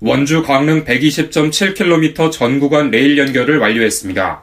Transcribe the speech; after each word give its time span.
원주 0.00 0.44
강릉 0.44 0.84
120.7km 0.84 2.30
전 2.30 2.60
구간 2.60 2.92
레일 2.92 3.18
연결을 3.18 3.58
완료했습니다. 3.58 4.42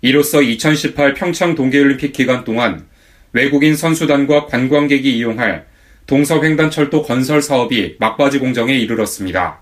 이로써 0.00 0.40
2018 0.40 1.12
평창 1.12 1.54
동계올림픽 1.54 2.14
기간 2.14 2.44
동안 2.44 2.86
외국인 3.34 3.76
선수단과 3.76 4.46
관광객이 4.46 5.18
이용할 5.18 5.66
동서횡단철도 6.06 7.02
건설 7.02 7.42
사업이 7.42 7.96
막바지 8.00 8.38
공정에 8.38 8.74
이르렀습니다. 8.78 9.60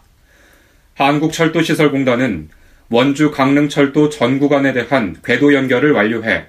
한국철도시설공단은 0.94 2.50
원주 2.88 3.32
강릉철도 3.32 4.10
전 4.10 4.38
구간에 4.38 4.72
대한 4.72 5.16
궤도 5.24 5.52
연결을 5.52 5.90
완료해 5.90 6.46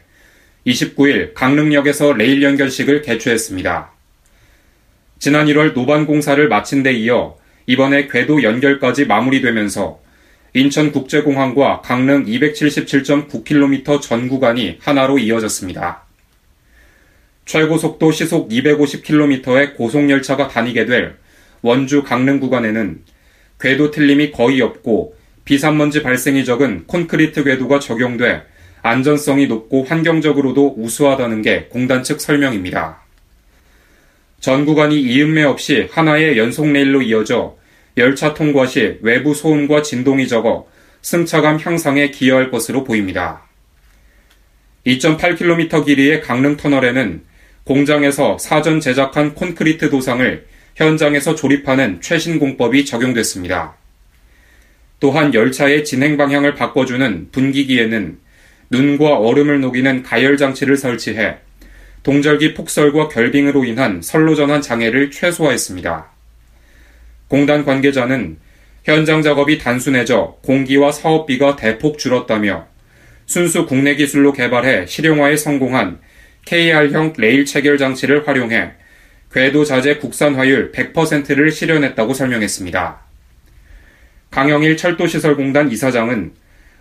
29일 0.68 1.34
강릉역에서 1.34 2.14
레일 2.14 2.44
연결식을 2.44 3.02
개최했습니다. 3.02 3.90
지난 5.18 5.48
1월 5.48 5.74
노반 5.74 6.06
공사를 6.06 6.48
마친 6.48 6.84
데 6.84 6.94
이어 6.94 7.39
이번에 7.70 8.08
궤도 8.08 8.42
연결까지 8.42 9.06
마무리되면서 9.06 10.00
인천국제공항과 10.56 11.82
강릉 11.82 12.26
277.9km 12.26 14.02
전 14.02 14.28
구간이 14.28 14.80
하나로 14.82 15.20
이어졌습니다. 15.20 16.02
최고속도 17.46 18.12
시속 18.12 18.50
250km의 18.50 19.76
고속열차가 19.76 20.48
다니게 20.48 20.88
될 20.88 21.18
원주 21.62 22.02
강릉 22.02 22.40
구간에는 22.40 23.02
궤도 23.60 23.92
틀림이 23.92 24.32
거의 24.32 24.62
없고 24.62 25.16
비산먼지 25.46 26.02
발생이 26.02 26.46
적은 26.46 26.88
콘크리트 26.88 27.44
궤도가 27.44 27.78
적용돼 27.78 28.42
안전성이 28.82 29.46
높고 29.46 29.84
환경적으로도 29.84 30.74
우수하다는 30.76 31.44
게 31.44 31.66
공단 31.66 32.02
측 32.02 32.20
설명입니다. 32.20 33.04
전 34.40 34.66
구간이 34.66 35.00
이음매 35.00 35.44
없이 35.44 35.88
하나의 35.92 36.36
연속 36.40 36.66
레일로 36.72 37.04
이어져 37.04 37.59
열차 38.00 38.34
통과 38.34 38.66
시 38.66 38.98
외부 39.02 39.36
소음과 39.36 39.84
진동이 39.84 40.28
적어 40.28 40.68
승차감 41.02 41.60
향상에 41.60 42.10
기여할 42.10 42.50
것으로 42.50 42.84
보입니다. 42.84 43.44
2.8km 44.88 45.86
길이의 45.86 46.22
강릉 46.22 46.58
터널에는 46.58 47.22
공장에서 47.66 48.38
사전 48.40 48.80
제작한 48.80 49.36
콘크리트 49.36 49.90
도상을 49.90 50.46
현장에서 50.76 51.36
조립하는 51.36 52.00
최신 52.02 52.40
공법이 52.40 52.86
적용됐습니다. 52.86 53.76
또한 55.00 55.34
열차의 55.34 55.86
진행 55.86 56.18
방향을 56.18 56.56
바꿔주는 56.56 57.30
분기기에는 57.32 58.18
눈과 58.72 59.18
얼음을 59.18 59.62
녹이는 59.62 60.04
가열 60.04 60.38
장치를 60.38 60.78
설치해 60.78 61.38
동절기 62.04 62.54
폭설과 62.54 63.10
결빙으로 63.10 63.66
인한 63.66 64.02
선로 64.02 64.36
전환 64.36 64.62
장애를 64.62 65.12
최소화했습니다. 65.12 66.19
공단 67.30 67.64
관계자는 67.64 68.38
현장 68.84 69.22
작업이 69.22 69.60
단순해져 69.60 70.40
공기와 70.44 70.92
사업비가 70.92 71.56
대폭 71.56 72.00
줄었다며 72.00 72.68
순수 73.28 73.68
국내 73.68 73.96
기술로 73.96 74.34
개발해 74.34 74.88
실용화에 74.88 75.38
성공한 75.38 76.00
KR형 76.46 77.14
레일 77.18 77.46
체결 77.46 77.78
장치를 77.78 78.28
활용해 78.28 78.72
궤도 79.32 79.64
자재 79.64 79.98
국산화율 79.98 80.72
100%를 80.72 81.52
실현했다고 81.52 82.16
설명했습니다. 82.16 83.00
강영일 84.32 84.76
철도시설공단 84.76 85.72
이사장은 85.72 86.34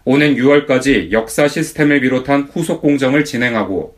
오는 0.07 0.35
6월까지 0.35 1.13
역사 1.13 1.47
시스템을 1.47 2.01
비롯한 2.01 2.49
후속 2.51 2.81
공정을 2.81 3.27
진행하고 3.27 3.98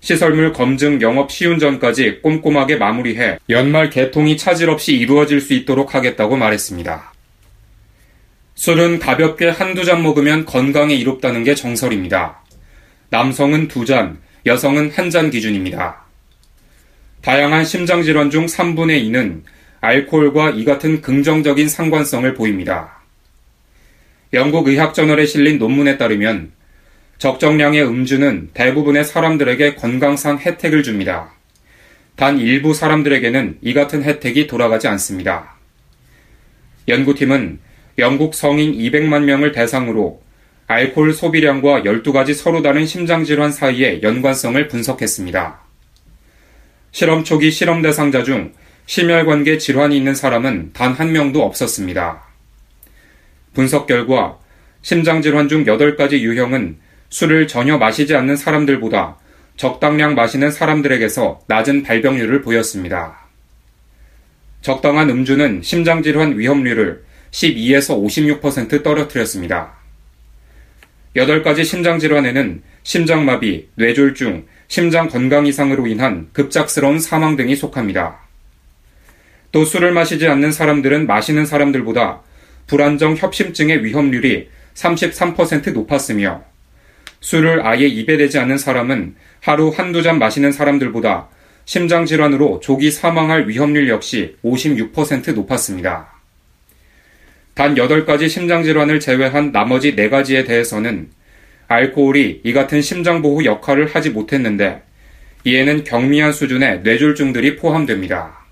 시설물 0.00 0.52
검증 0.52 1.00
영업 1.00 1.32
시운 1.32 1.58
전까지 1.58 2.20
꼼꼼하게 2.22 2.76
마무리해 2.76 3.38
연말 3.48 3.90
개통이 3.90 4.36
차질 4.36 4.70
없이 4.70 4.94
이루어질 4.94 5.40
수 5.40 5.54
있도록 5.54 5.94
하겠다고 5.94 6.36
말했습니다. 6.36 7.12
술은 8.54 8.98
가볍게 9.00 9.48
한두 9.48 9.84
잔 9.84 10.02
먹으면 10.02 10.44
건강에 10.46 10.94
이롭다는 10.94 11.44
게 11.44 11.54
정설입니다. 11.54 12.40
남성은 13.10 13.68
두 13.68 13.84
잔, 13.84 14.18
여성은 14.46 14.92
한 14.92 15.10
잔 15.10 15.30
기준입니다. 15.30 16.04
다양한 17.22 17.64
심장질환 17.64 18.30
중 18.30 18.46
3분의 18.46 19.02
2는 19.04 19.42
알코올과 19.80 20.50
이 20.50 20.64
같은 20.64 21.00
긍정적인 21.00 21.68
상관성을 21.68 22.32
보입니다. 22.34 23.02
영국 24.32 24.68
의학저널에 24.68 25.26
실린 25.26 25.58
논문에 25.58 25.98
따르면 25.98 26.52
적정량의 27.18 27.82
음주는 27.82 28.50
대부분의 28.52 29.04
사람들에게 29.04 29.76
건강상 29.76 30.38
혜택을 30.38 30.82
줍니다. 30.82 31.32
단 32.14 32.38
일부 32.38 32.74
사람들에게는 32.74 33.58
이 33.62 33.74
같은 33.74 34.02
혜택이 34.02 34.46
돌아가지 34.46 34.88
않습니다. 34.88 35.56
연구팀은 36.88 37.58
영국 37.98 38.34
성인 38.34 38.72
200만 38.72 39.24
명을 39.24 39.52
대상으로 39.52 40.22
알코올 40.66 41.12
소비량과 41.14 41.82
12가지 41.82 42.34
서로 42.34 42.60
다른 42.60 42.84
심장질환 42.86 43.52
사이의 43.52 44.02
연관성을 44.02 44.68
분석했습니다. 44.68 45.60
실험 46.92 47.24
초기 47.24 47.50
실험 47.50 47.82
대상자 47.82 48.22
중 48.22 48.52
심혈관계 48.86 49.58
질환이 49.58 49.96
있는 49.96 50.14
사람은 50.14 50.72
단 50.72 50.92
한 50.92 51.12
명도 51.12 51.42
없었습니다. 51.44 52.22
분석 53.54 53.86
결과 53.86 54.38
심장질환 54.82 55.48
중 55.48 55.64
8가지 55.64 56.20
유형은 56.20 56.78
술을 57.08 57.46
전혀 57.46 57.78
마시지 57.78 58.14
않는 58.14 58.36
사람들보다 58.36 59.16
적당량 59.56 60.14
마시는 60.14 60.50
사람들에게서 60.50 61.40
낮은 61.46 61.82
발병률을 61.82 62.42
보였습니다. 62.42 63.18
적당한 64.60 65.08
음주는 65.10 65.62
심장질환 65.62 66.38
위험률을 66.38 67.04
12에서 67.30 68.40
56% 68.40 68.82
떨어뜨렸습니다. 68.82 69.74
8가지 71.14 71.64
심장질환에는 71.64 72.62
심장마비, 72.82 73.68
뇌졸중, 73.76 74.46
심장 74.68 75.08
건강 75.08 75.46
이상으로 75.46 75.86
인한 75.86 76.28
급작스러운 76.32 76.98
사망 76.98 77.36
등이 77.36 77.56
속합니다. 77.56 78.18
또 79.52 79.64
술을 79.64 79.92
마시지 79.92 80.26
않는 80.28 80.52
사람들은 80.52 81.06
마시는 81.06 81.46
사람들보다 81.46 82.20
불안정 82.66 83.16
협심증의 83.16 83.84
위험률이 83.84 84.48
33% 84.74 85.72
높았으며 85.72 86.44
술을 87.20 87.66
아예 87.66 87.86
입에 87.86 88.16
대지 88.16 88.38
않는 88.38 88.58
사람은 88.58 89.14
하루 89.40 89.68
한두 89.68 90.02
잔 90.02 90.18
마시는 90.18 90.52
사람들보다 90.52 91.28
심장질환으로 91.64 92.60
조기 92.60 92.90
사망할 92.90 93.48
위험률 93.48 93.88
역시 93.88 94.36
56% 94.44 95.34
높았습니다. 95.34 96.16
단 97.54 97.74
8가지 97.74 98.28
심장질환을 98.28 99.00
제외한 99.00 99.50
나머지 99.50 99.96
4가지에 99.96 100.46
대해서는 100.46 101.10
알코올이 101.68 102.42
이 102.44 102.52
같은 102.52 102.80
심장보호 102.82 103.44
역할을 103.44 103.86
하지 103.86 104.10
못했는데 104.10 104.82
이에는 105.44 105.84
경미한 105.84 106.32
수준의 106.32 106.82
뇌졸중들이 106.82 107.56
포함됩니다. 107.56 108.44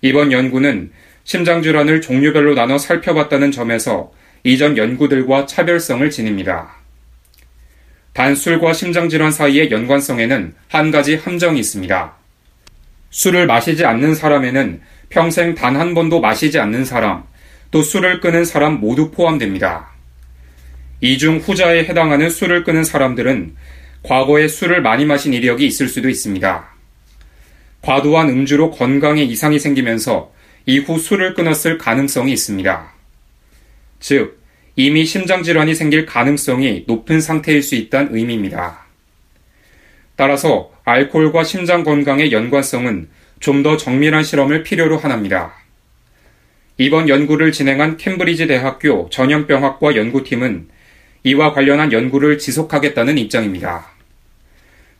이번 0.00 0.32
연구는 0.32 0.90
심장질환을 1.24 2.00
종류별로 2.00 2.54
나눠 2.54 2.78
살펴봤다는 2.78 3.52
점에서 3.52 4.12
이전 4.44 4.76
연구들과 4.76 5.46
차별성을 5.46 6.10
지닙니다. 6.10 6.81
단 8.12 8.34
술과 8.34 8.72
심장질환 8.74 9.32
사이의 9.32 9.70
연관성에는 9.70 10.54
한 10.68 10.90
가지 10.90 11.16
함정이 11.16 11.58
있습니다. 11.60 12.12
술을 13.10 13.46
마시지 13.46 13.84
않는 13.84 14.14
사람에는 14.14 14.80
평생 15.08 15.54
단 15.54 15.76
한 15.76 15.94
번도 15.94 16.20
마시지 16.20 16.58
않는 16.58 16.84
사람, 16.84 17.24
또 17.70 17.82
술을 17.82 18.20
끄는 18.20 18.44
사람 18.44 18.80
모두 18.80 19.10
포함됩니다. 19.10 19.90
이 21.00 21.18
중 21.18 21.38
후자에 21.38 21.84
해당하는 21.84 22.30
술을 22.30 22.64
끄는 22.64 22.84
사람들은 22.84 23.56
과거에 24.02 24.46
술을 24.48 24.82
많이 24.82 25.04
마신 25.04 25.32
이력이 25.32 25.66
있을 25.66 25.88
수도 25.88 26.08
있습니다. 26.08 26.68
과도한 27.82 28.28
음주로 28.28 28.70
건강에 28.70 29.22
이상이 29.22 29.58
생기면서 29.58 30.32
이후 30.66 30.98
술을 30.98 31.34
끊었을 31.34 31.78
가능성이 31.78 32.32
있습니다. 32.32 32.92
즉, 34.00 34.41
이미 34.76 35.04
심장질환이 35.04 35.74
생길 35.74 36.06
가능성이 36.06 36.84
높은 36.86 37.20
상태일 37.20 37.62
수 37.62 37.74
있다는 37.74 38.14
의미입니다. 38.14 38.86
따라서 40.16 40.70
알코올과 40.84 41.44
심장 41.44 41.84
건강의 41.84 42.32
연관성은 42.32 43.08
좀 43.40 43.62
더 43.62 43.76
정밀한 43.76 44.22
실험을 44.22 44.62
필요로 44.62 44.98
하납니다. 44.98 45.52
이번 46.78 47.08
연구를 47.08 47.52
진행한 47.52 47.96
캠브리지 47.96 48.46
대학교 48.46 49.08
전염병학과 49.10 49.96
연구팀은 49.96 50.68
이와 51.24 51.52
관련한 51.52 51.92
연구를 51.92 52.38
지속하겠다는 52.38 53.18
입장입니다. 53.18 53.90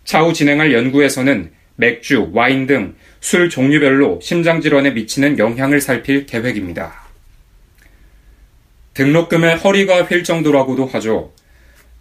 차후 0.05 0.33
진행할 0.33 0.73
연구에서는 0.73 1.53
맥주, 1.77 2.31
와인 2.33 2.67
등 2.67 2.95
술 3.21 3.49
종류별로 3.49 4.19
심장질환에 4.21 4.91
미치는 4.91 5.39
영향을 5.39 5.81
살필 5.81 6.27
계획입니다. 6.27 7.02
등록금의 8.95 9.59
허리가 9.59 10.03
휠 10.05 10.25
정도라고도 10.25 10.87
하죠. 10.87 11.33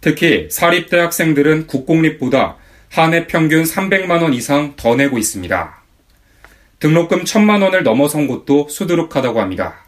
특히 0.00 0.48
사립대 0.50 0.98
학생들은 0.98 1.66
국공립보다 1.66 2.56
한 2.92 3.14
해 3.14 3.26
평균 3.26 3.62
300만원 3.64 4.34
이상 4.34 4.74
더 4.76 4.94
내고 4.94 5.16
있습니다. 5.16 5.82
등록금 6.78 7.24
1000만원을 7.24 7.82
넘어선 7.82 8.26
곳도 8.26 8.68
수두룩하다고 8.68 9.40
합니다. 9.40 9.86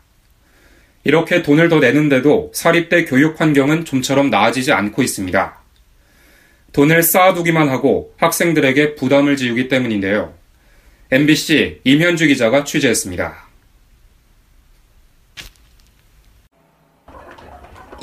이렇게 1.02 1.42
돈을 1.42 1.68
더 1.68 1.80
내는데도 1.80 2.50
사립대 2.54 3.04
교육 3.04 3.38
환경은 3.38 3.84
좀처럼 3.84 4.30
나아지지 4.30 4.72
않고 4.72 5.02
있습니다. 5.02 5.58
돈을 6.72 7.02
쌓아두기만 7.02 7.68
하고 7.68 8.14
학생들에게 8.16 8.94
부담을 8.94 9.36
지우기 9.36 9.68
때문인데요. 9.68 10.32
MBC 11.10 11.80
임현주 11.84 12.26
기자가 12.28 12.64
취재했습니다. 12.64 13.43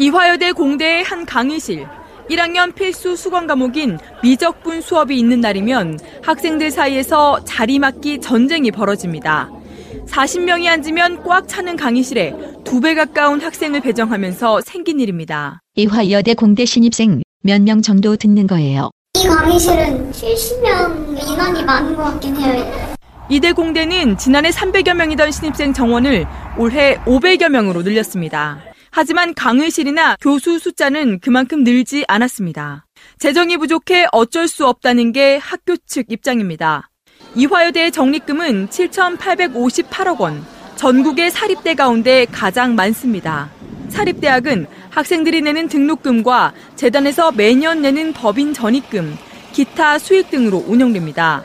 이화여대 0.05 0.53
공대의 0.53 1.03
한 1.03 1.27
강의실. 1.27 1.85
1학년 2.27 2.73
필수 2.73 3.15
수강 3.15 3.45
과목인 3.45 3.99
미적분 4.23 4.81
수업이 4.81 5.15
있는 5.15 5.41
날이면 5.41 5.99
학생들 6.23 6.71
사이에서 6.71 7.43
자리 7.45 7.77
맡기 7.77 8.19
전쟁이 8.19 8.71
벌어집니다. 8.71 9.51
40명이 10.07 10.65
앉으면 10.67 11.21
꽉 11.21 11.47
차는 11.47 11.75
강의실에 11.75 12.33
두 12.63 12.79
배 12.81 12.95
가까운 12.95 13.39
학생을 13.41 13.81
배정하면서 13.81 14.61
생긴 14.61 14.99
일입니다. 14.99 15.59
이화여대 15.75 16.33
공대 16.33 16.65
신입생 16.65 17.21
몇 17.43 17.61
명 17.61 17.83
정도 17.83 18.15
듣는 18.15 18.47
거예요. 18.47 18.89
이 19.19 19.27
강의실은 19.27 20.11
70명 20.11 21.31
인원이 21.31 21.63
많은 21.63 21.95
것 21.95 22.03
같긴 22.05 22.37
해요. 22.37 22.95
이대 23.29 23.51
공대는 23.51 24.17
지난해 24.17 24.49
300여 24.49 24.95
명이던 24.95 25.31
신입생 25.31 25.73
정원을 25.73 26.25
올해 26.57 26.95
500여 27.05 27.49
명으로 27.49 27.83
늘렸습니다. 27.83 28.57
하지만 28.91 29.33
강의실이나 29.33 30.17
교수 30.19 30.59
숫자는 30.59 31.19
그만큼 31.21 31.63
늘지 31.63 32.03
않았습니다. 32.09 32.85
재정이 33.19 33.57
부족해 33.57 34.07
어쩔 34.11 34.49
수 34.49 34.67
없다는 34.67 35.13
게 35.13 35.37
학교 35.37 35.77
측 35.77 36.11
입장입니다. 36.11 36.89
이화여대의 37.35 37.91
적립금은 37.91 38.67
7,858억 38.67 40.19
원, 40.19 40.45
전국의 40.75 41.31
사립대 41.31 41.73
가운데 41.73 42.25
가장 42.25 42.75
많습니다. 42.75 43.49
사립대학은 43.87 44.67
학생들이 44.89 45.41
내는 45.41 45.69
등록금과 45.69 46.53
재단에서 46.75 47.31
매년 47.31 47.81
내는 47.81 48.11
법인 48.11 48.53
전입금, 48.53 49.17
기타 49.53 49.99
수익 49.99 50.29
등으로 50.29 50.65
운영됩니다. 50.67 51.43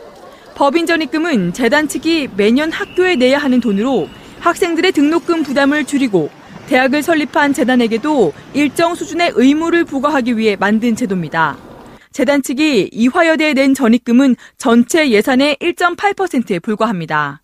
법인 0.56 0.87
전입금은 0.87 1.52
재단 1.52 1.87
측이 1.87 2.31
매년 2.37 2.72
학교에 2.72 3.14
내야 3.14 3.38
하는 3.38 3.60
돈으로 3.60 4.08
학생들의 4.40 4.90
등록금 4.93 5.44
부담을 5.44 5.84
줄이고 5.84 6.31
대학을 6.67 7.03
설립한 7.03 7.53
재단에게도 7.53 8.33
일정 8.55 8.95
수준의 8.95 9.33
의무를 9.35 9.85
부과하기 9.85 10.37
위해 10.37 10.57
만든 10.57 10.97
제도입니다. 10.97 11.57
재단 12.13 12.43
측이 12.43 12.91
이화여대에 12.93 13.55
낸 13.55 13.75
전입금은 13.75 14.37
전체 14.57 15.11
예산의 15.11 15.57
1.8%에 15.61 16.59
불과합니다. 16.59 17.43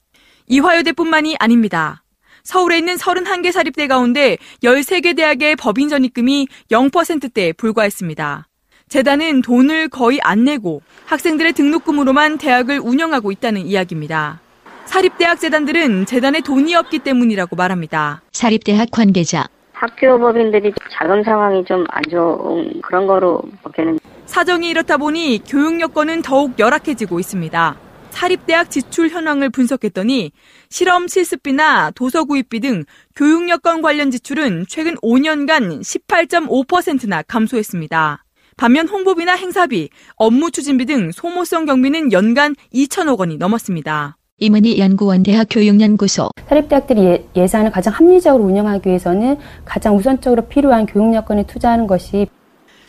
이화여대뿐만이 0.49 1.37
아닙니다. 1.39 2.03
서울에 2.43 2.79
있는 2.79 2.97
31개 2.97 3.53
사립대 3.53 3.87
가운데 3.87 4.39
13개 4.65 5.17
대학의 5.17 5.57
법인 5.57 5.89
전입금이 5.89 6.49
0%대에 6.71 7.53
불과했습니다. 7.53 8.49
재단은 8.89 9.43
돈을 9.43 9.89
거의 9.89 10.21
안 10.23 10.45
내고 10.45 10.83
학생들의 11.07 11.53
등록금으로만 11.53 12.39
대학을 12.39 12.81
운영하고 12.81 13.31
있다는 13.31 13.67
이야기입니다. 13.67 14.41
사립대학 14.87 15.41
재단들은 15.41 16.07
재단에 16.07 16.41
돈이 16.41 16.75
없기 16.75 17.01
때문이라고 17.01 17.57
말합니다. 17.57 18.23
사립대학 18.33 18.91
관계자. 18.91 19.47
학교 19.73 20.19
법인들이 20.19 20.73
자금 20.93 21.23
상황이 21.25 21.65
좀 21.65 21.85
안 21.91 22.03
좋은 22.11 22.81
그런 22.83 23.07
거로 23.07 23.43
보기에는 23.63 23.99
사정이 24.27 24.69
이렇다 24.71 24.97
보니 24.97 25.43
교육 25.47 25.81
여건은 25.81 26.23
더욱 26.23 26.59
열악해지고 26.59 27.19
있습니다. 27.19 27.77
사립대학 28.11 28.71
지출 28.71 29.09
현황을 29.09 29.51
분석했더니 29.51 30.33
실험 30.69 31.09
실습비나 31.09 31.91
도서 31.93 32.25
구입비 32.25 32.61
등 32.61 32.85
교육 33.17 33.49
여건 33.49 33.83
관련 33.83 34.11
지출은 34.11 34.67
최근 34.69 34.95
5년간 34.97 35.81
18.5%나 35.81 37.23
감소했습니다. 37.23 38.25
반면 38.59 38.87
홍보비나 38.87 39.33
행사비, 39.35 39.89
업무 40.15 40.51
추진비 40.51 40.85
등 40.85 41.11
소모성 41.11 41.65
경비는 41.65 42.13
연간 42.13 42.55
2천억 42.73 43.19
원이 43.19 43.39
넘었습니다. 43.39 44.17
이문희 44.43 44.81
연구원 44.81 45.23
대학 45.23 45.47
교육연구소. 45.49 46.31
사립대학들이 46.49 47.27
예, 47.37 47.47
산을 47.47 47.71
가장 47.71 47.95
합리적으로 47.95 48.43
운영하기 48.43 48.89
위해서는 48.89 49.39
가장 49.65 49.97
우선적으로 49.97 50.43
필요한 50.47 50.85
교육 50.85 51.15
여건에 51.15 51.45
투자하는 51.45 51.87
것이 51.87 52.27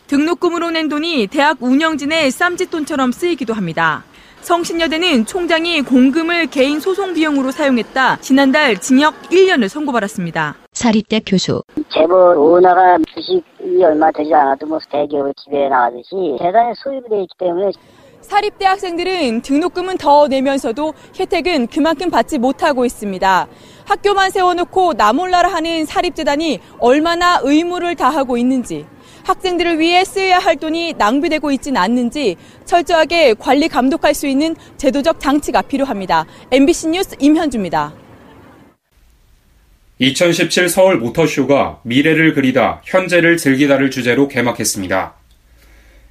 등록금으로 0.08 0.72
낸 0.72 0.88
돈이 0.88 1.28
대학 1.28 1.58
운영진의 1.60 2.32
쌈짓돈처럼 2.32 3.12
쓰이기도 3.12 3.54
합니다. 3.54 4.02
성신여대는 4.40 5.26
총장이 5.26 5.82
공금을 5.82 6.48
개인 6.48 6.80
소송 6.80 7.14
비용으로 7.14 7.52
사용했다 7.52 8.18
지난달 8.20 8.76
징역 8.80 9.14
1년을 9.30 9.68
선고받았습니다. 9.68 10.56
사립대 10.72 11.20
교수. 11.24 11.62
재벌 11.94 12.36
오너가 12.36 12.98
주식이 13.14 13.84
얼마 13.84 14.10
되지 14.10 14.34
않아도 14.34 14.66
뭐 14.66 14.80
대기업을 14.90 15.32
지배해 15.36 15.68
나가듯이 15.68 16.36
대단히 16.40 16.74
소유이 16.74 17.00
돼 17.08 17.22
있기 17.22 17.34
때문에 17.38 17.70
사립대 18.24 18.64
학생들은 18.64 19.42
등록금은 19.42 19.98
더 19.98 20.28
내면서도 20.28 20.94
혜택은 21.18 21.66
그만큼 21.66 22.10
받지 22.10 22.38
못하고 22.38 22.84
있습니다. 22.84 23.46
학교만 23.84 24.30
세워놓고 24.30 24.94
나몰라라 24.94 25.52
하는 25.52 25.84
사립재단이 25.84 26.58
얼마나 26.78 27.38
의무를 27.42 27.94
다하고 27.94 28.38
있는지, 28.38 28.86
학생들을 29.24 29.78
위해 29.78 30.04
쓰여야 30.04 30.38
할 30.38 30.56
돈이 30.56 30.94
낭비되고 30.96 31.50
있진 31.52 31.76
않는지 31.76 32.36
철저하게 32.64 33.34
관리 33.34 33.68
감독할 33.68 34.14
수 34.14 34.26
있는 34.26 34.56
제도적 34.78 35.20
장치가 35.20 35.60
필요합니다. 35.60 36.24
MBC 36.50 36.88
뉴스 36.88 37.16
임현주입니다. 37.20 37.92
2017 39.98 40.68
서울 40.68 40.98
모터쇼가 40.98 41.80
미래를 41.84 42.34
그리다, 42.34 42.80
현재를 42.84 43.36
즐기다를 43.36 43.90
주제로 43.90 44.28
개막했습니다. 44.28 45.23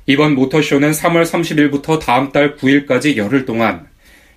이번 0.05 0.35
모터쇼는 0.35 0.91
3월 0.91 1.23
30일부터 1.23 1.97
다음 1.97 2.33
달 2.33 2.57
9일까지 2.57 3.15
열흘 3.15 3.45
동안 3.45 3.87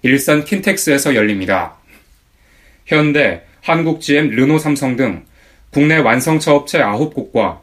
일산 0.03 0.45
킨텍스에서 0.45 1.17
열립니다. 1.17 1.77
현대, 2.85 3.43
한국GM, 3.63 4.31
르노 4.31 4.59
삼성 4.59 4.95
등 4.95 5.25
국내 5.71 5.97
완성차 5.97 6.55
업체 6.55 6.79
9곳과 6.79 7.63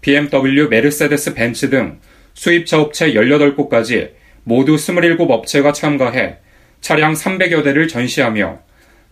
BMW, 0.00 0.68
메르세데스 0.68 1.34
벤츠 1.34 1.68
등 1.68 2.00
수입차 2.32 2.80
업체 2.80 3.12
18곳까지 3.12 4.12
모두 4.44 4.76
27업체가 4.76 5.74
참가해 5.74 6.38
차량 6.80 7.12
300여 7.12 7.62
대를 7.62 7.86
전시하며 7.86 8.60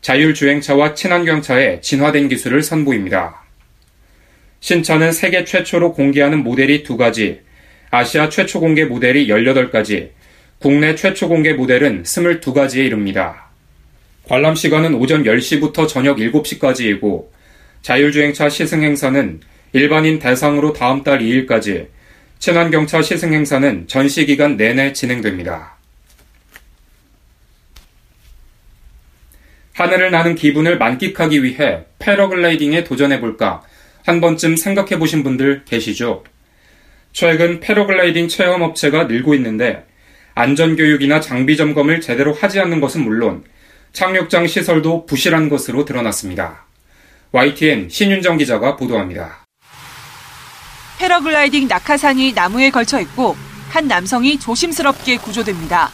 자율주행차와 0.01 0.95
친환경차의 0.95 1.83
진화된 1.83 2.31
기술을 2.31 2.63
선보입니다. 2.63 3.45
신차는 4.61 5.13
세계 5.13 5.45
최초로 5.45 5.93
공개하는 5.93 6.43
모델이 6.43 6.83
두 6.83 6.97
가지, 6.97 7.41
아시아 7.91 8.29
최초 8.29 8.61
공개 8.61 8.85
모델이 8.85 9.27
18가지, 9.27 10.11
국내 10.61 10.95
최초 10.95 11.29
공개 11.29 11.53
모델은 11.53 12.05
22가지에 12.05 12.87
이릅니다. 12.87 13.51
관람 14.25 14.55
시간은 14.55 14.95
오전 14.95 15.25
10시부터 15.25 15.89
저녁 15.89 16.19
7시까지이고 16.19 17.27
자율주행차 17.83 18.49
시승 18.49 18.85
행사는 18.85 19.41
일반인 19.73 20.21
대상으로 20.21 20.73
다음 20.73 21.03
달 21.03 21.19
2일까지, 21.19 21.89
친환경차 22.39 23.03
시승 23.03 23.33
행사는 23.33 23.89
전시 23.89 24.25
기간 24.25 24.57
내내 24.57 24.93
진행됩니다. 24.93 25.77
하늘을 29.73 30.13
나는 30.13 30.37
기분을 30.37 30.79
만끽하기 30.79 31.43
위해 31.43 31.85
패러글라이딩에 31.99 32.85
도전해볼까 32.85 33.63
한 34.05 34.21
번쯤 34.21 34.57
생각해 34.57 34.99
보신 34.99 35.25
분들 35.25 35.65
계시죠? 35.65 36.23
최근 37.13 37.61
패러글라이딩 37.61 38.29
체험 38.29 38.63
업체가 38.63 39.05
늘고 39.05 39.35
있는데 39.35 39.87
안전교육이나 40.35 41.21
장비 41.21 41.57
점검을 41.57 42.01
제대로 42.01 42.33
하지 42.33 42.61
않는 42.61 42.81
것은 42.81 43.03
물론 43.03 43.45
착륙장 43.93 44.47
시설도 44.47 45.07
부실한 45.07 45.49
것으로 45.49 45.85
드러났습니다. 45.85 46.67
YTN 47.33 47.89
신윤정 47.89 48.39
기자가 48.39 48.77
보도합니다. 48.77 49.45
패러글라이딩 50.99 51.67
낙하산이 51.69 52.33
나무에 52.33 52.71
걸쳐 52.71 53.01
있고 53.01 53.37
한 53.71 53.89
남성이 53.89 54.39
조심스럽게 54.39 55.17
구조됩니다. 55.19 55.91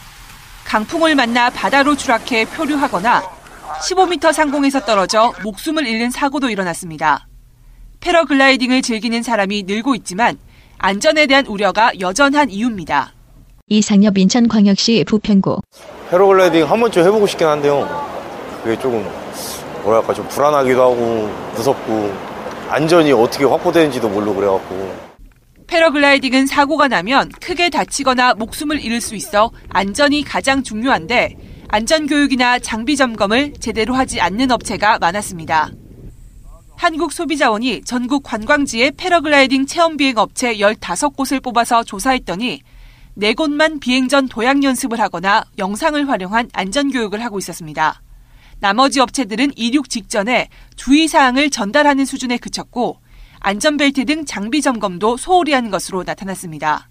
강풍을 0.65 1.15
만나 1.15 1.49
바다로 1.49 1.95
추락해 1.95 2.45
표류하거나 2.45 3.23
15m 3.87 4.33
상공에서 4.33 4.81
떨어져 4.81 5.33
목숨을 5.43 5.87
잃는 5.87 6.09
사고도 6.09 6.49
일어났습니다. 6.49 7.27
패러글라이딩을 7.99 8.81
즐기는 8.81 9.23
사람이 9.23 9.63
늘고 9.63 9.95
있지만 9.95 10.37
안전에 10.79 11.25
대한 11.25 11.45
우려가 11.47 11.91
여전한 11.99 12.49
이유입니다. 12.49 13.13
이상엽 13.67 14.17
인천광역시 14.17 15.03
부평구 15.07 15.59
패러글라이딩 16.09 16.69
한 16.69 16.79
번쯤 16.79 17.03
해보고 17.05 17.27
싶긴 17.27 17.47
한데요. 17.47 17.87
그게 18.63 18.79
조금 18.79 19.05
뭐랄까 19.83 20.13
좀 20.13 20.27
불안하기도 20.27 20.81
하고 20.81 21.29
무섭고 21.55 22.13
안전이 22.69 23.11
어떻게 23.11 23.45
확보되는지도 23.45 24.07
모르고 24.07 24.35
그래갖고 24.35 25.07
패러글라이딩은 25.67 26.45
사고가 26.45 26.87
나면 26.87 27.29
크게 27.41 27.69
다치거나 27.69 28.35
목숨을 28.35 28.79
잃을 28.81 29.01
수 29.01 29.15
있어 29.15 29.51
안전이 29.69 30.23
가장 30.23 30.63
중요한데 30.63 31.35
안전교육이나 31.69 32.59
장비 32.59 32.95
점검을 32.95 33.53
제대로 33.59 33.93
하지 33.93 34.21
않는 34.21 34.51
업체가 34.51 34.99
많았습니다. 34.99 35.71
한국소비자원이 36.77 37.81
전국 37.83 38.23
관광지의 38.23 38.91
패러글라이딩 38.91 39.65
체험 39.65 39.97
비행 39.97 40.17
업체 40.17 40.55
15곳을 40.57 41.41
뽑아서 41.41 41.83
조사했더니 41.83 42.61
4곳만 43.17 43.79
비행 43.79 44.07
전 44.07 44.27
도약 44.27 44.63
연습을 44.63 44.99
하거나 44.99 45.43
영상을 45.57 46.07
활용한 46.07 46.49
안전교육을 46.53 47.23
하고 47.23 47.39
있었습니다. 47.39 48.01
나머지 48.59 48.99
업체들은 48.99 49.53
이륙 49.55 49.89
직전에 49.89 50.49
주의사항을 50.75 51.49
전달하는 51.49 52.05
수준에 52.05 52.37
그쳤고 52.37 52.99
안전벨트 53.39 54.05
등 54.05 54.25
장비 54.25 54.61
점검도 54.61 55.17
소홀히 55.17 55.53
한 55.53 55.71
것으로 55.71 56.03
나타났습니다. 56.03 56.89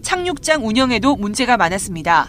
착륙장 0.00 0.66
운영에도 0.66 1.16
문제가 1.16 1.58
많았습니다. 1.58 2.28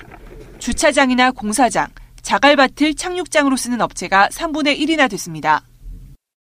주차장이나 0.59 1.31
공사장, 1.31 1.87
자갈밭을 2.21 2.95
착륙장으로 2.95 3.55
쓰는 3.55 3.81
업체가 3.81 4.29
3분의 4.29 4.79
1이나 4.79 5.09
됐습니다. 5.09 5.63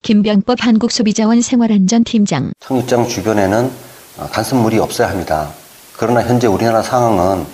김병법 0.01 0.65
한국소비자원 0.65 1.41
생활안전팀장 1.41 2.53
착륙장 2.59 3.07
주변에는 3.07 3.71
어, 4.17 4.29
간섭물이 4.31 4.79
없어야 4.79 5.09
합니다. 5.09 5.51
그러나 5.97 6.23
현재 6.23 6.47
우리나라 6.47 6.81
상황은 6.81 7.45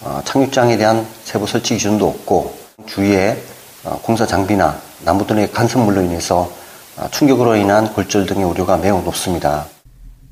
어, 0.00 0.22
착륙장에 0.24 0.78
대한 0.78 1.06
세부 1.24 1.46
설치 1.46 1.74
기준도 1.74 2.08
없고 2.08 2.56
주위에 2.86 3.42
어, 3.84 4.00
공사 4.02 4.26
장비나 4.26 4.80
나무 5.04 5.26
등의 5.26 5.52
간섭물로 5.52 6.02
인해서 6.02 6.50
충격으로 7.12 7.56
인한 7.56 7.92
골절 7.94 8.26
등의 8.26 8.44
우려가 8.44 8.76
매우 8.76 9.02
높습니다. 9.02 9.66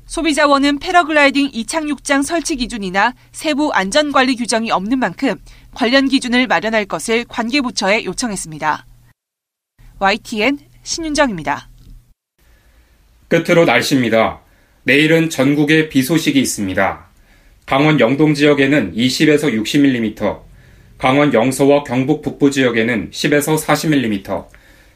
소비자원은 0.05 0.79
패러글라이딩 0.79 1.49
이착륙장 1.53 2.21
설치 2.23 2.55
기준이나 2.55 3.13
세부 3.31 3.71
안전관리 3.71 4.35
규정이 4.35 4.71
없는 4.71 4.99
만큼 4.99 5.35
관련 5.73 6.07
기준을 6.07 6.47
마련할 6.47 6.85
것을 6.85 7.25
관계부처에 7.25 8.05
요청했습니다. 8.05 8.85
YTN 9.99 10.68
신윤정입니다. 10.89 11.69
끝으로 13.27 13.65
날씨입니다. 13.65 14.41
내일은 14.81 15.29
전국에 15.29 15.87
비 15.87 16.01
소식이 16.01 16.39
있습니다. 16.39 17.05
강원 17.67 17.99
영동 17.99 18.33
지역에는 18.33 18.95
20에서 18.95 19.53
60mm, 19.53 20.39
강원 20.97 21.31
영서와 21.31 21.83
경북 21.83 22.23
북부 22.23 22.49
지역에는 22.49 23.11
10에서 23.11 23.63
40mm, 23.63 24.47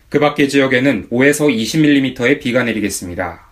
그 0.09 0.19
밖의 0.19 0.49
지역에는 0.49 1.09
5에서 1.11 1.55
20mm의 1.55 2.41
비가 2.41 2.63
내리겠습니다. 2.63 3.45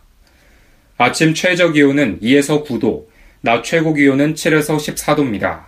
아침 0.97 1.35
최저 1.35 1.71
기온은 1.71 2.19
2에서 2.21 2.65
9도, 2.65 3.05
낮 3.41 3.63
최고 3.63 3.93
기온은 3.93 4.33
7에서 4.33 4.77
14도입니다. 4.77 5.65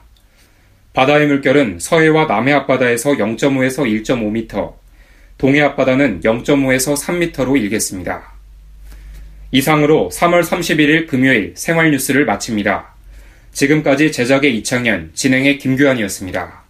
바다의 0.94 1.28
물결은 1.28 1.78
서해와 1.80 2.26
남해 2.26 2.52
앞바다에서 2.52 3.12
0.5에서 3.12 4.04
1.5m, 4.04 4.83
동해 5.38 5.62
앞바다는 5.62 6.22
0.5에서 6.22 6.96
3m로 6.96 7.60
일겠습니다. 7.62 8.34
이상으로 9.52 10.10
3월 10.12 10.44
31일 10.44 11.08
금요일 11.08 11.54
생활 11.56 11.92
뉴스를 11.92 12.26
마칩니다. 12.26 12.94
지금까지 13.52 14.12
제작의 14.12 14.58
이창현, 14.58 15.12
진행의 15.14 15.60
김규환이었습니다. 15.60 16.64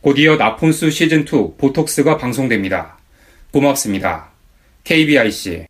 곧이어 0.00 0.36
나폰수 0.36 0.88
시즌2 0.88 1.58
보톡스가 1.58 2.18
방송됩니다. 2.18 2.96
고맙습니다. 3.50 4.28
KBIC 4.84 5.66